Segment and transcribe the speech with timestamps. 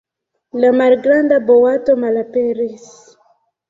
[0.63, 2.93] La malgranda boato malaperis!